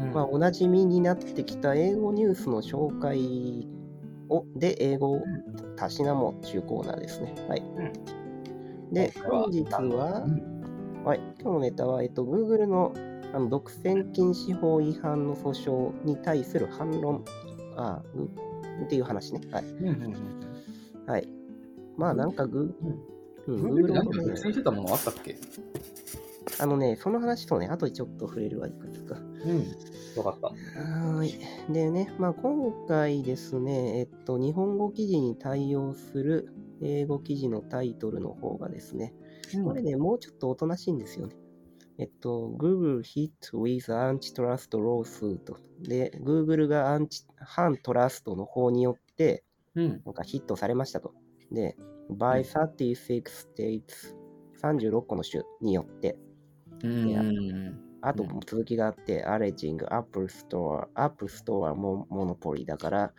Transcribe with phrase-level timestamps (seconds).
[0.00, 3.68] うんまあ、おなじみになってきた英語ニュースの紹介
[4.28, 5.22] をで英語を
[5.76, 7.34] たしなも中コーナーですね。
[7.48, 7.62] はい。
[8.92, 10.26] で、本日は、
[11.04, 12.94] はい、今日のネタは、えっと、Google の
[13.34, 17.24] あの独占禁止法違反の訴訟に対する反論
[17.76, 18.24] あぐ
[18.84, 19.40] っていう話ね。
[19.50, 19.64] はい。
[19.64, 20.42] うんうんうん
[21.06, 21.28] はい。
[21.96, 22.74] まあ、なんかグ、
[23.46, 23.74] うん、うん。
[23.74, 25.36] Google なんか独占してたものあったっけ？
[26.62, 29.16] あのね、その話とね、後でちょっと触れるわ、いくつか。
[29.16, 29.66] うん。
[30.14, 30.46] よかった。
[30.46, 31.72] はーい。
[31.72, 39.12] でね、まあ、今回ですね、えっと、日本語記事に対応する英語記事のタイトルの方がですね、
[39.64, 41.34] これね、もうちょっとおとなしいんですよね。
[41.98, 45.38] えっと、Google hit with antitrust lawsuit
[45.80, 49.42] で、Google がアンチ反トラストの法によって、
[49.74, 50.02] うん。
[50.04, 51.12] なんかヒットされましたと。
[51.50, 51.76] で、
[52.08, 53.24] by 36
[53.56, 54.14] states、
[54.62, 56.16] 36個の州によって。
[58.00, 63.12] あと続きがあって、 alleging、app store、app store mo monopoly だから、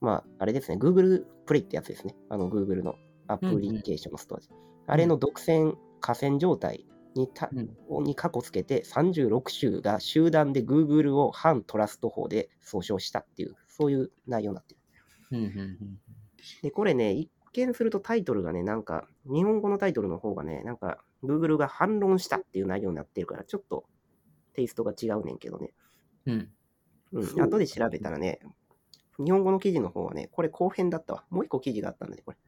[0.00, 2.14] まあ、あれですね、Google プレイってやつですね。
[2.28, 2.94] あの Google の
[3.28, 4.38] アプリケーションのストア、
[4.86, 8.04] あれの独占、寡占状態にた、うん。
[8.04, 14.80] にかこつけて、36州が集団で Google を反トラスト法で訴訟したっていう、そういう内容になってる。
[15.32, 15.78] うんうんうん。
[16.62, 23.84] で、これね、一見するとタイトルがね、なんか、日本語のタイトルの方がね、なんか、Google が反論したっていう内容になってるから、ちょっと
[24.54, 25.72] テイストが違うねんけどね。
[26.26, 26.48] うん。
[27.12, 28.40] うん、後で調べたらね、
[29.22, 31.24] 日本語の記事の方はね、これ後編だったわ。
[31.30, 32.38] もう一個記事があったんだね、これ。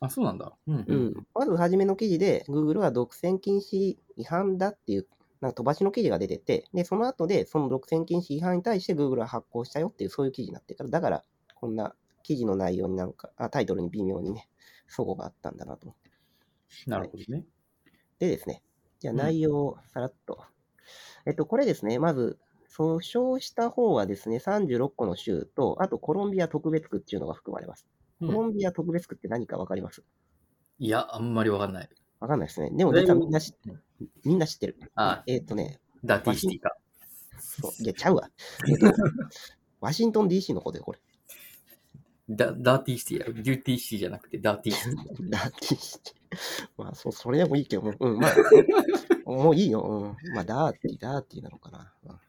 [0.00, 0.52] あ、そうなんだ。
[0.66, 1.26] うんうん。
[1.34, 5.06] まず初めの記事で、Google は独占禁止違反だっていう、
[5.40, 14.48] なんか飛ばしの記事が出てて、で、その後で、その独占禁止違反に対して Google は発行したよっていう、そういう記事になってるから、だから、こんな記事の内容になんか、あタイトルに微妙にね、
[14.88, 16.10] 齟齬があったんだなと思って。
[16.86, 17.44] なるほどね。
[18.20, 18.62] でですね、
[19.00, 20.44] じゃあうん内容をさらっと。
[21.26, 22.38] えっと、これですね、まず、
[22.70, 23.00] 訴
[23.36, 27.86] 訟した方はですね、36個の州と、あとコロンビア特別区っていうのが含まれます。
[28.20, 30.02] うんコロンビア特別区って何かわかります？
[30.78, 31.88] いや、あんまりわかんない。
[32.20, 32.70] わかんないですね。
[32.70, 33.80] でも実はみんな知うん
[34.24, 34.76] みんな知ってる。
[34.94, 36.76] あえっとね、ダーティーシティか。
[37.38, 38.30] そういや、ちゃうわ。
[38.68, 38.92] えっと、
[39.80, 40.98] ワシントン DC のことよ、これ。
[42.30, 43.32] ダダーティーシティやろ。
[43.34, 45.30] デューティーシティじゃなくてダーティーシティ。
[45.30, 46.14] ダーティーシティ。
[46.78, 48.34] まあ、そう、それでもいいけど、うん、まあ、
[49.26, 49.80] もういいよ。
[49.80, 50.34] うん。
[50.34, 51.92] まあ、ダーティー、ダーティーなのかな。
[52.04, 52.20] うん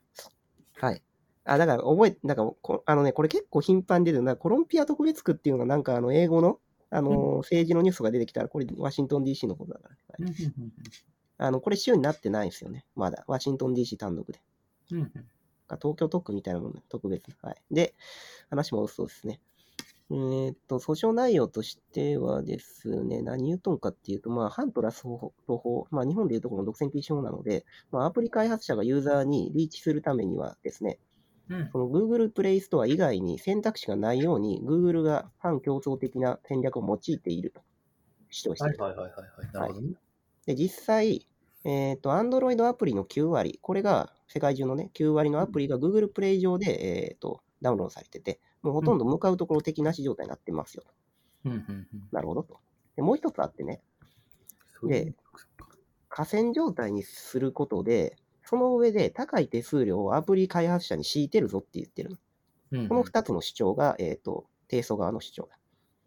[0.82, 1.04] はい。
[1.44, 4.36] あ、だから、覚え、なんかこ、あのね、これ結構頻繁に出てるな。
[4.36, 6.60] コロンビア特別区っていうのは、なんか、あの、英語の、
[6.90, 10.26] あの、うん政治のニュースが出てきたら、これ、ワシントン DC のことだから。
[10.26, 10.36] はい
[11.38, 12.86] あの、これ、州になってないんですよね。
[12.96, 13.24] まだ。
[13.28, 14.40] ワシントン DC 単独で。
[14.92, 15.12] うんうん
[15.78, 17.24] 東京特区みたいなもんね、特別。
[17.42, 17.56] はい。
[17.72, 17.96] で、
[18.50, 19.40] 話戻すとですね。
[20.14, 31.00] えーっと、訴訟内容としてはですね、何言うとんかっていうと、まあ、反トラスト法、まあ、日本でいうところの独占禁止法なので、まあ、アプリ開発者がユーザーにリーチするためにはですね、
[31.50, 37.62] うんその Google プレイストア以外に選択肢がないように、Google が反競争的な戦略を用いていると
[38.30, 38.84] 主張している。
[38.84, 39.54] はいはいはいはいはい。
[39.54, 39.94] なるほどね。
[40.46, 41.28] で、実際、
[41.64, 50.92] えっ、と、Android アプリの9割、これが世界中のね、9割のアプリが Google プレイ上で、えっ、と、ダウンロードされてて、もうほとんど向かうところ敵なし状態になってますよと。
[51.46, 51.88] うんうんうん。
[52.12, 52.60] なるほどと。
[52.96, 53.82] で、もう一つあってね、
[54.80, 55.16] そういう
[56.10, 62.16] 河川状態にすることで、その上で高い手数料をアプリ開発者に強いてるぞって言ってるの。
[62.16, 62.22] うん
[62.80, 65.58] うんこの2つの主張が、えっ、と、提訴側の主張だ。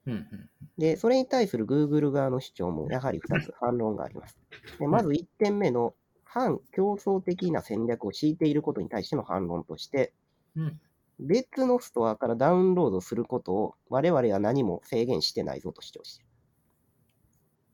[0.07, 4.39] うんうんで、それに対する Google 側の主張もやはり2つ反論があります。
[4.79, 5.95] でまず1点目の
[6.25, 10.13] 反競争的な戦略を敷いていることに対しての反論として、
[10.57, 10.81] うん
[11.19, 16.25] 別のストアからダウンロードすることを我々は何も制限してないぞと主張して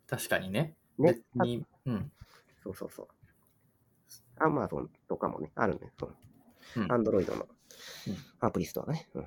[0.06, 0.74] 確かにね。
[0.98, 2.12] ね別、にうん。
[2.64, 3.08] そうそうそう。
[4.42, 5.92] Amazon とかもね、あるね。
[5.98, 6.12] その
[6.76, 7.46] うん Android の
[8.08, 9.08] うんアプリストアがね。
[9.14, 9.26] うん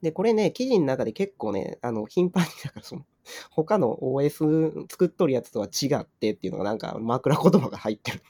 [0.00, 3.04] で、これね、記事の中で結構ね、あの、頻繁に、だからその、
[3.50, 8.22] 他の OS 作っとるやつとは違ってっていうのがなんか枕言葉が入ってる。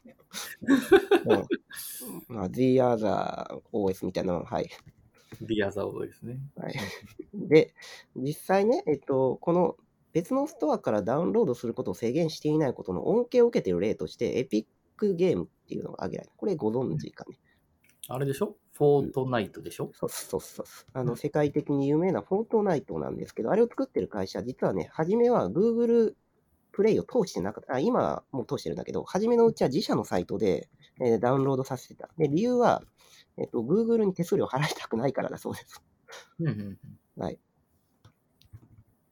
[1.27, 4.69] うんまあ、The Other OS みたいなのはい。
[5.43, 6.39] ビアザオですね。
[6.57, 6.75] はい、
[7.35, 7.75] で、
[8.17, 9.77] 実際ね、えっと、この
[10.13, 14.67] 別のストアからダウンロードすることを制限していないことの恩恵を受けている例として、エピッ
[14.97, 16.33] クゲームっていうのが挙げられる。
[16.37, 17.39] これご存知かね。
[18.09, 18.57] あれでしょ？
[18.73, 20.87] フォートナイトでしょ、そうそうそうそう。
[20.95, 26.15] あの、うん世界的に有名なフォートナイトなんですけど、あれを作ってる会社、実はね、初めは Google
[26.79, 27.75] プレイを通してなかった。
[27.75, 30.69] あ、今はもう通してるんだけど、初めのうちは自社のサイトで、
[31.01, 32.09] えーダウンロードさせてた。
[32.17, 32.85] で、理由は、
[33.37, 35.83] えっと、Google に手数料払いたくないからだそうです。
[36.39, 36.79] うんうん
[37.21, 37.39] はい。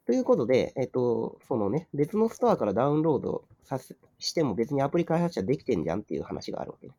[0.06, 6.94] ということで、えっと、そのね、別のストアからダウンロードさせしても別にアプリ開発者できてんじゃんっていう話があるわけね。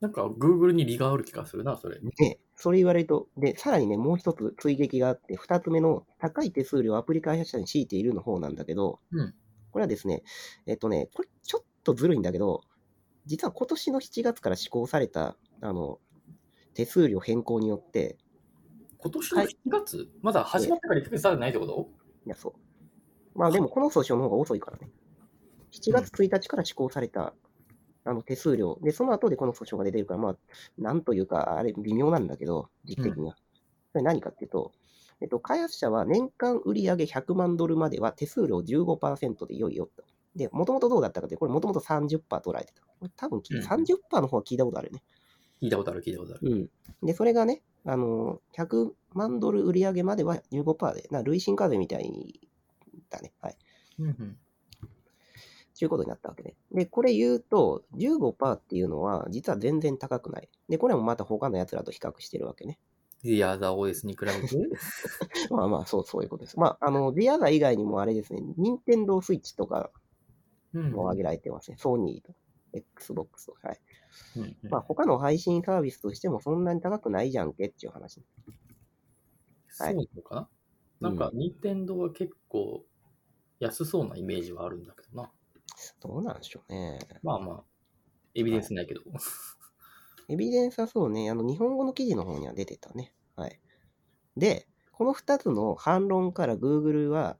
[0.00, 1.98] なんか Google に利がある気がするな、それ。
[2.18, 9.34] で、それ言われると、で、さらにね、もう一つ追撃があって、二つ目の高い手数料をアプリ開発者に強いているの方なんだけど、うん
[9.72, 10.22] これはですね、
[10.66, 12.62] えっとね、これちょっとずるいんだけど、
[13.26, 15.98] 実は今年の7月から施行された、あの、
[16.74, 18.18] 手数料変更によって、
[18.98, 21.88] 今年の7月、まだ始まってから1ヶ月経ってないってこと？
[22.26, 23.38] いや、そう。
[23.38, 24.90] まあでも、この訴訟の方が遅いからね。
[25.72, 27.34] 7月1日から施行された、
[28.04, 28.78] あの手数料。
[28.82, 30.36] で、その後でこの訴訟が出てるから、まあ、
[30.78, 33.36] なんというか、あれ、微妙なんだけど、時期的には。
[33.92, 34.72] それ何かっていうと、
[35.22, 40.02] えっと、開発者は年間売上100万ドルまでは手数料15%で良いよと。
[40.34, 42.82] で、もともとどうだったかって、これもともと30%取られてた。
[42.82, 45.04] これ多分き、うん30%の方は聞いたことあるよね。
[45.62, 46.50] 聞いたことある、聞いたことある。
[46.50, 46.54] う
[47.04, 47.06] ん。
[47.06, 52.40] で、それがね、あの、100万ドル売上までは15%で、な累進課税みたい
[53.08, 53.32] だね。
[53.40, 53.56] はい。
[53.98, 54.38] うんうん
[55.78, 56.54] ということになったわけね。
[56.70, 60.48] で、これ言うと、15%っていうのは、実は全然高くない。
[60.68, 62.78] で、これもまた他の奴らと比較してるわけね。
[63.22, 64.68] The Other OS に比べて。
[65.50, 66.58] まあまあ、そう、そういうことです。
[66.58, 69.90] まあ、あの、The Other 以外にもあれですね、任天堂スイッチとか
[70.74, 71.76] うんも挙げられてますね。
[71.78, 72.34] ソニーと、
[72.72, 73.68] Xbox とか。
[73.68, 73.80] はい。
[74.36, 78.22] うんうんまあ、他の配信サービスとしてもそんなに高くないじゃんけっていう話。
[79.68, 80.48] そうなのかな
[81.00, 82.84] なんか、任天堂は結構
[83.58, 85.30] 安そうなイメージはあるんだけどな。
[86.00, 86.98] どうなんでしょうね。
[87.22, 87.64] まあまあ、
[88.34, 89.00] エビデンスないけど。
[90.32, 93.14] エビデンスはそうね、あの、日本語の記事の方には出てたね。
[93.36, 93.60] はい。
[94.36, 97.38] で、この2つの反論から Google は、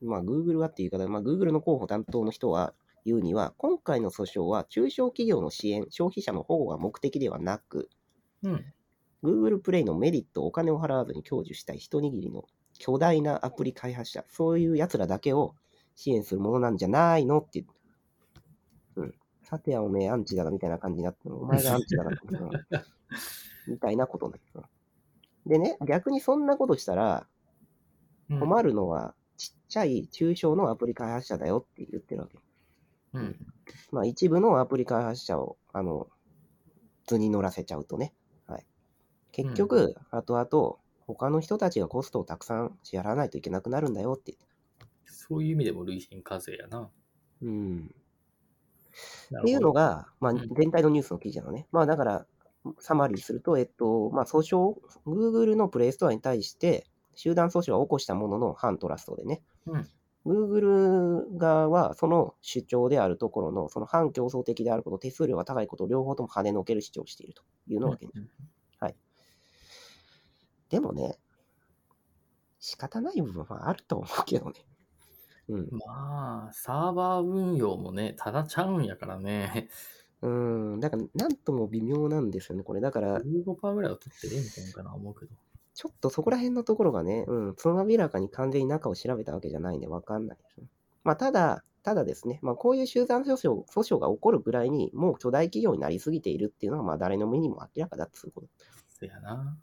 [0.00, 7.90] まあ Google はっていう言い方、まあ Google の広報担当の人は言うには、今回の訴訟は中小企業の支援、消費者の保護が目的ではなく、
[8.42, 8.72] うん。
[9.22, 12.44] Google プレイのメリットをお金を払わずに享受したい一握りの
[12.78, 15.54] 巨大なアプリ開発者、そういう奴らだけを
[15.94, 17.64] 支援するものなんじゃないのって
[19.56, 19.56] いう。
[19.56, 19.58] うん。
[19.58, 22.14] さてはおめえアンチだがみたいな感じになって、お前がアンチだが、う
[23.70, 24.64] んみたいなことになってる。
[25.46, 27.26] でね、逆にそんなことしたら
[28.30, 32.38] うん困るのはちっちゃい中小のアプリ開発者だよって言ってるわけ。
[33.14, 33.36] うん。
[33.90, 36.08] まあ一部のアプリ開発者を、あの、
[37.06, 38.12] 図に乗らせちゃうとね。
[38.46, 38.66] はい。
[39.32, 40.76] 結局、後々、
[41.06, 44.36] 他の人たちがコストをたくさん支払わないといけなくなるんだよって。
[45.06, 46.88] そういう意味でも累進課税やな。
[47.42, 47.94] うん。
[49.30, 51.66] なっていうのが、が、まあうん全体のニュースの記事なのね。
[51.72, 52.26] まあだから、
[52.78, 54.76] サマリーすると、えっと、まあ訴訟、
[55.06, 59.42] Google のプレイストアに対して、集団訴訟は起こしたものの反トラストでね。
[59.66, 59.88] うん
[60.26, 68.20] Google 側はその主張であるところの、その反競争的であること、手数料が高いことを両方とも跳ねのける主張をしているというのが現状。
[70.70, 71.18] でもね、
[72.60, 74.64] 仕方ない部分はあると思うけどね。
[75.50, 75.68] うん。
[75.72, 79.68] まあ、サーバー運用もね、ただちゃうんやからね。
[80.22, 80.80] うん。
[80.80, 82.80] だから、なんとも微妙なんですよね、これ。
[82.80, 85.32] だから、15%ぐらいは取ってええんかな思うけど。
[85.74, 90.66] ちょっとそこら辺のところがね、うん、つまびらかに完全に中を調べたわけじゃないんでわかんないですね。
[91.04, 98.48] まあ、ただ、ただですね、まあ、こういう集団訴訟訴訟が起こるぐらいに、もう巨大企業になりすぎているっていうのは、まあ、誰の目にも明らかだっつうこと。
[98.98, 99.56] そやな。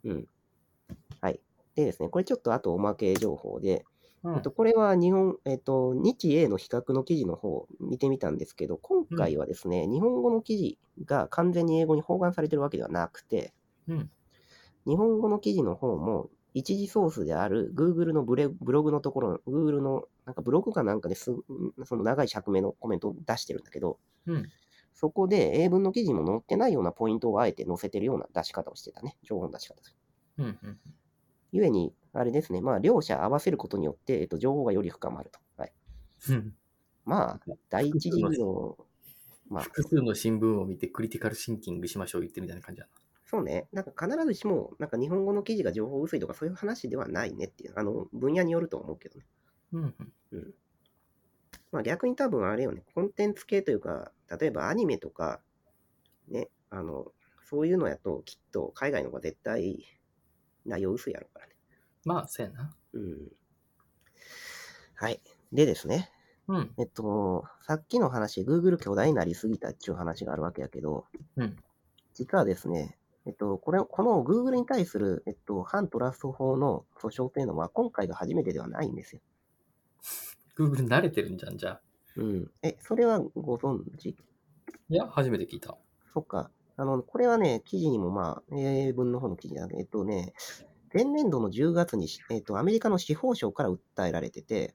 [1.20, 1.40] はい。
[1.76, 3.84] でですね、これちょっとあとおまけ情報で、
[4.24, 4.34] うん。
[4.36, 13.52] えっと、これは日本、えっと、日英の比較の記事の方を見てみたんですけど、今回はですね、日本語の記事が完全に英語に包含されてるわけではなくて、
[13.88, 14.10] うん。
[14.86, 21.32] 日本語の記事の方も、一時ソースである Google のブレブログのところ、Google のなんかブログかなんかです
[21.84, 24.48] その長い尺目のコメントを出してるんだけど、うん。
[24.94, 29.76] そこで英文の記事にも載ってないようなポイントをあえて載せてるような出し方をしてたね、情報の出し方。
[30.38, 30.78] うんうん
[31.50, 35.38] ゆえに、あれですね、まあ、両者合わせることによって、えっと、情報がより深まると。
[35.56, 35.72] はい。
[36.30, 36.54] うん
[37.04, 38.76] まあ、第一次の、
[39.48, 42.92] まあ、複数の新聞を見てクリティカルシンキングしましょう言ってみたいな感じだな。
[43.24, 49.26] そうね、なんか必ずしも、なんか日本語の記事が情報薄いとかそういう話ではないねっていう、あの、分野によると思うけどね。
[49.72, 49.94] うん
[50.32, 50.54] うん
[51.70, 54.10] まあ逆に多分あれよね、コンテンツ系というか、
[54.40, 55.40] 例えばアニメとか、
[56.28, 57.12] ね、あの、
[57.44, 59.84] そういうのやと、きっと海外の方が絶対
[60.64, 61.57] 内容薄いやろからね。
[62.08, 62.74] まあ、そうやな。
[62.94, 63.32] うん。
[64.94, 65.20] はい。
[65.52, 66.10] でですね、
[66.48, 66.74] うん。
[66.78, 71.04] えっと、さっきの話、Google 巨大になりすぎたっていう話があるわけやけど、
[71.36, 71.56] うん
[72.14, 79.20] 実はですね、えっと、これ、この Google に対する、えっと、反トラスト法の訴訟というのは、今回が初めてではないんですよ。
[80.56, 81.80] Google 慣れてるんじゃん、じゃあ。
[82.16, 82.50] うん。
[82.62, 84.08] え、それはご存知？
[84.08, 84.16] い
[84.88, 85.76] や、初めて聞いた。
[86.12, 86.50] そっか。
[86.76, 90.32] あの、これはね、記事にもまあ、英文の方の記事だけど、えっとね、
[90.92, 94.74] 前年度の10月にし、えっと、アメリカの司法省から訴えられてて、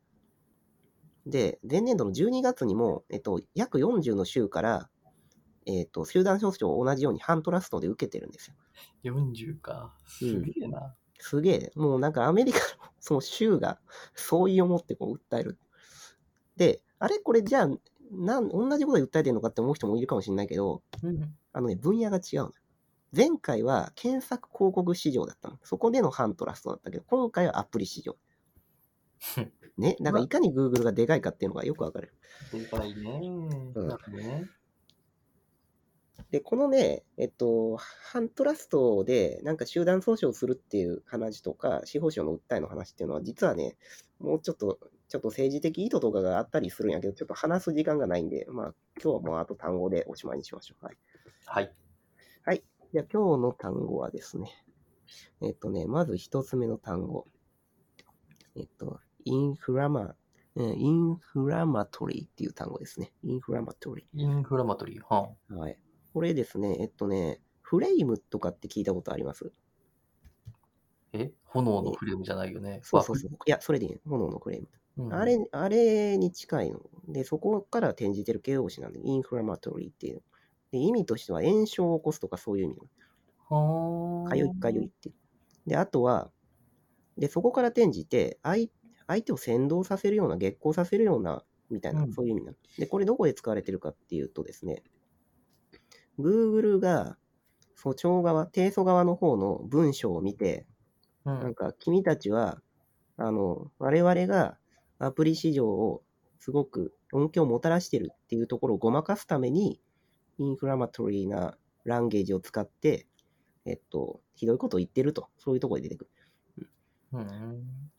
[1.25, 4.89] で、前年度の12月にも、えっと、約40の州から、
[5.65, 8.55] えっと、集団訴訟を同じように反トラストで受けてるんですよ。
[9.03, 9.96] 40か。
[10.05, 10.96] すげえな。
[11.20, 11.72] すげえ。
[11.75, 12.65] もうなんかアメリカの
[13.00, 13.79] その州が
[14.13, 15.58] 相違を持ってこう訴える。
[16.58, 17.70] で、あれこれじゃあ、
[18.12, 21.36] なん同じことで訴えてるのかって思う人もいるかもしれないけど、うん。
[21.53, 22.51] あのね、分野が違うの。
[23.15, 25.60] 前回は検索広告市場だったの。
[25.63, 28.15] そこでの反トラストだったけど、今回はアプリ市場。
[29.77, 32.13] ね、 だからいかに Google がでかいかっていうのがよくわかる。
[32.51, 33.20] でかいね。
[33.75, 34.50] うんね。
[36.32, 43.77] で、このね、えっと、反トラストでなんか集団訴訟するっていう話とか、司法省の訴えの話っていうのは、実はね、
[44.20, 50.86] もうちょっと、ちょっと政治的意図とかがあったりするんやけど、ちょっと話す時間がないんで、まあ、今日はもうあと単語でおしまいにしましょう。
[50.86, 50.98] はい。
[51.46, 51.82] はい。
[52.93, 54.51] じゃあ今日の単語はですね、
[55.41, 57.25] えっとね、まず一つ目の単語。
[58.55, 60.13] えっと、インフラマ、
[60.53, 63.12] うんインフラマトリーっていう単語ですね。
[63.23, 65.01] インフラマトリインフラマトリー。
[65.09, 65.55] はー。
[65.55, 65.79] はい。
[66.13, 69.51] これですね、えっとね、フレイムとかって聞いたことあります？
[71.13, 71.31] え？
[71.45, 72.79] 炎のフレームじゃないよね。
[72.83, 73.31] そうそうそう。
[73.31, 73.95] いや、それでいい。
[74.07, 74.67] 炎のフレーム。
[74.97, 76.79] うんあれ、あれに近いの。
[77.07, 80.21] で、そこから転じてる形容詞なんで、インフラマトリーっていう。
[80.74, 82.89] で、意味としては炎症を起こすとかそういう意味なの。
[83.50, 83.56] は
[84.25, 85.15] かゆいかゆいっていう。
[85.70, 86.32] で、あとは、
[87.18, 88.70] で、そこから転じて、相
[89.08, 92.58] 相手を先導させるような、激高させるような、みたいなう、んそういう意味なの。
[92.77, 94.84] で、これどこで使われてるかっていうとですね、
[96.20, 97.18] Google が、
[97.77, 100.68] 訴訟側、提訴側の方の文章を見て、
[101.25, 101.39] うん。
[101.42, 102.62] なんか、君たちは、
[103.18, 104.60] あの、我々が
[105.00, 106.03] アプリ市場を
[106.39, 109.82] すごく恩恵をもたらしてるっていうところをごまかすために、
[110.37, 113.07] インフラマトリーなランゲージを使って、
[113.65, 116.07] えっと、ひどいことを言ってると、そういうところで出てく
[116.57, 116.69] る。
[117.13, 117.91] うん。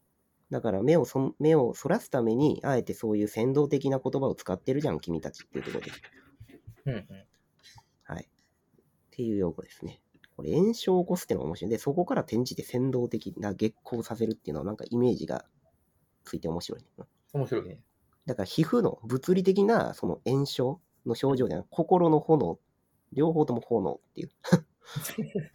[0.50, 5.92] だから目をそ目をそらすために、あえてそういう先導的な言葉を使ってるじゃん、君たちっていうところで。
[6.86, 7.24] うんうん。
[8.04, 8.24] はい。
[8.24, 8.28] っ
[9.10, 10.00] ていう用語ですね。
[10.36, 11.70] これ、炎症を起こすっていうのが面白い。
[11.70, 15.44] で、そこから転じて先導的な激光させるっていうのは、なんかイメージが
[16.24, 16.88] ついて面白い、ね。
[17.32, 17.80] 面白いね。
[18.26, 22.58] だから皮膚の物理的なその炎症の症状じゃなく心の炎、
[23.12, 24.30] 両方とも炎っていう。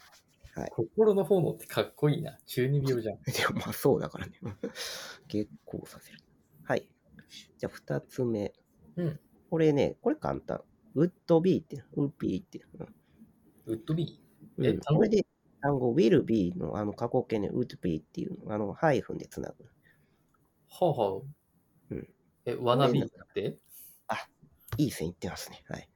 [0.71, 2.37] 心の炎ってかっこいいな。
[2.45, 3.19] 中二病じゃん。
[3.23, 4.33] でもまあそうだからね。
[5.27, 6.19] 激光させる。
[6.63, 6.87] はい。
[7.57, 8.53] じゃあ二つ目。
[8.97, 9.19] うん。
[9.49, 10.61] これね、これ簡単。
[10.95, 12.65] ウッドビーって、ウッビーって。
[13.65, 14.19] ウッドビ
[14.57, 14.97] うんえ単語？
[14.97, 15.25] これで
[15.61, 19.63] 単語 will be のあの過去形ね、would be っていうの、あの、ハイフンでつなぐ。
[19.63, 19.67] ー。
[20.69, 21.21] はあはあ。
[21.91, 22.09] うん。
[22.45, 23.57] え、ワナビーって？
[24.79, 25.61] いい線いってますね。
[25.67, 25.89] はい。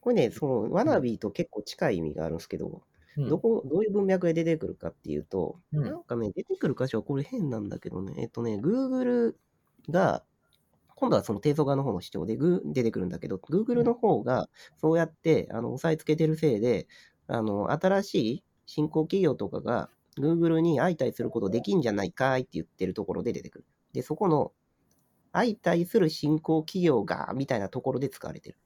[0.00, 2.82] これね、その、ワナビーと結構近い意味があるんですけど、
[3.16, 9.34] うんどこ、どういう文脈で出てくるかっていうと、うんなんかね、出てくる箇所はこれ変なんだけどね、えっとね、Google
[9.88, 10.22] が、
[10.96, 16.86] 今度はその提訴側の方の主張でグー出てくるんだけど、Google の方がそうやってあの押さえつけてるせいで、
[17.26, 23.64] あの新しい新興企業とかが Google に相対することできんじゃないかいって言ってるところで出てくる。
[23.92, 24.52] で、そこの
[25.36, 28.56] 相対する新興企業がみたいなところで使われてる。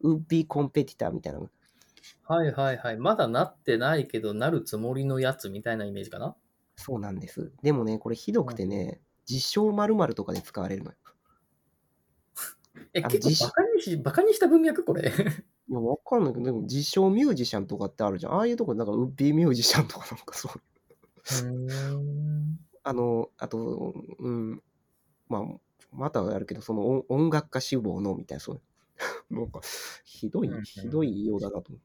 [0.00, 1.48] ウッビーコンペティターみたいなの。
[2.24, 2.96] はいはいはい。
[2.96, 6.34] まだなってないけど、なるつもりのやつみたいなイメージかな？
[6.74, 7.52] そうなんです。
[7.62, 10.96] でもね、これひどくてね、実証〇〇とかで使われるのよ。
[12.92, 15.02] え、結構バカにし、バカにした文脈これ？
[15.70, 18.32] いや、わかんないけど、でも実証ミュージシャンとかってあるじゃん。
[18.32, 20.60] ああいうとこ、なんかウッビーミュージシャンとかなんかそう。
[21.46, 22.58] うん。
[22.82, 24.62] あの、あと、うん、
[25.32, 25.42] まあ、
[25.92, 28.60] またあるけど、その音音楽家志望のみたいな、そう。
[29.34, 29.60] なんか、
[30.04, 31.78] ひどいうんうん、ひどいようだなと思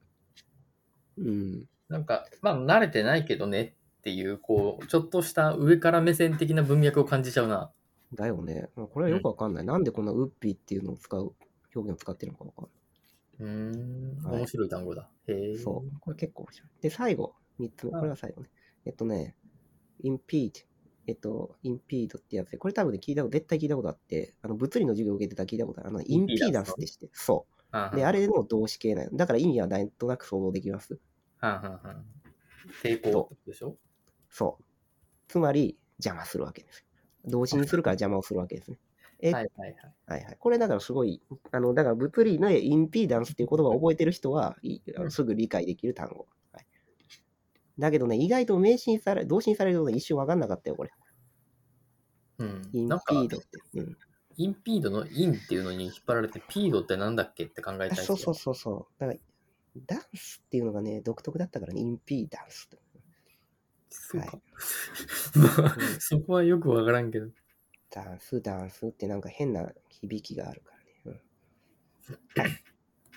[1.18, 1.24] う。
[1.24, 1.70] うん。
[1.88, 7.72] なんか、まあ、慣れてないけどねっていう、こう、ちょっとした上から目線的な文脈を感じちゃうな。
[8.14, 8.70] だよね。
[8.76, 9.66] これはよくわかんない。
[9.66, 11.34] なんでこんなウッピーっていうのを使う、
[11.74, 12.70] 表現を使ってるのかわかんな
[13.40, 14.26] うーん。
[14.26, 15.10] はい面白い単語だ。
[15.28, 15.54] へえ。
[15.54, 15.58] い。
[15.58, 16.00] そう。
[16.02, 16.70] これ結構面白い。
[16.82, 17.92] で、最後、3つ目。
[17.94, 18.50] これが最後ね。
[18.86, 19.36] えっとね、
[20.04, 20.66] impede。
[21.08, 25.90] えっと、impede ってやつで、これ多分ね、聞いたこと、絶対聞いたことあって、あの、物理の授業を受けてたら聞いたことある。
[25.90, 27.10] あの、インピーダンスでして。
[27.14, 27.48] そ
[27.92, 27.96] う。
[27.96, 29.18] で、あれれの動詞形なの。
[29.18, 31.00] だから意味はなんとなく想像できます。
[31.40, 32.06] はんはんはん。
[32.84, 33.78] 抵抗でしょ？
[34.30, 34.66] そう。
[35.28, 36.86] つまり、邪魔するわけです。
[37.26, 38.80] 動詞にするから邪魔をするわけですね。
[39.22, 39.96] えはいはいはい。
[40.08, 40.38] はいはい。
[40.40, 41.22] これだからすごい、
[41.52, 44.58] あの、だから物理のインピーダンスっていう言葉を覚えてる人は、
[45.10, 46.28] すぐ理解できる単語。
[47.80, 50.92] だけどね、意外と名詞され、動詞にされるとね、一瞬わかんなかったよ、これ。
[52.40, 52.70] うん。
[52.74, 53.48] インピードって。
[53.76, 53.98] うん。
[54.38, 59.00] インピードのインっていうのに引っ張られて、ピードってなんだっけって考えたいそうそうそうそう。
[59.00, 59.20] だから、
[59.86, 62.78] ダンスっていうのがね、独特だったからね、インピーダンスって。
[63.90, 64.28] そうか。
[64.28, 64.42] はい
[65.36, 67.30] まあ、 そこはよくわからんけど。
[67.90, 70.74] ダンス、ダンスってなんか変な響きがあるか
[71.06, 71.22] らね。
[72.38, 72.42] うん。
[72.42, 72.64] はい。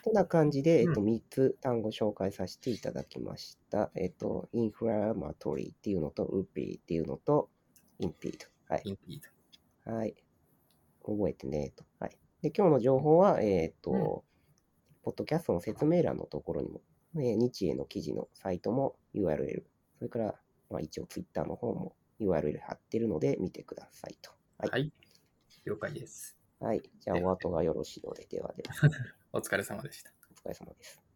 [0.02, 3.90] てな感じで、えっと、う3つ単語紹介させていただきました。
[3.94, 7.48] えっと、インフラマトリーっていうのと、ウッピーっていうのと、
[7.98, 8.46] インピード。
[8.74, 8.82] はい。
[8.84, 9.96] インピード。
[9.96, 10.14] はい。
[11.04, 11.84] 覚えてねと。
[11.98, 12.18] はい。
[12.42, 14.30] で、今日の情報は、えっ、と、うん
[15.02, 16.82] ポッドキャストの説明欄のところにも、
[17.16, 19.62] えー日英の記事のサイトも URL、
[19.98, 20.34] それから、
[20.70, 24.30] まあ、一応 Twitter の方も URL 貼ってるので見てくださいと。
[24.58, 24.70] はい。
[24.70, 24.92] はい。
[25.64, 26.36] 了解です。
[26.60, 26.82] はい。
[27.00, 28.74] じゃあ、お後がよろしいので、ではでは、
[29.32, 30.10] お疲れ様でした。
[30.44, 31.09] お疲れ様です。